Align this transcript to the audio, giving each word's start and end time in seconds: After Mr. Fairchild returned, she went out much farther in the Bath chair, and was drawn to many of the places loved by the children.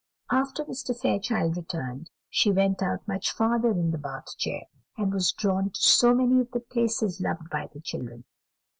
After 0.31 0.65
Mr. 0.65 0.99
Fairchild 0.99 1.55
returned, 1.57 2.09
she 2.27 2.51
went 2.51 2.81
out 2.81 3.07
much 3.07 3.31
farther 3.31 3.69
in 3.69 3.91
the 3.91 3.99
Bath 3.99 4.35
chair, 4.35 4.63
and 4.97 5.13
was 5.13 5.31
drawn 5.31 5.69
to 5.71 6.15
many 6.15 6.39
of 6.41 6.49
the 6.49 6.59
places 6.59 7.21
loved 7.21 7.51
by 7.51 7.69
the 7.71 7.81
children. 7.81 8.23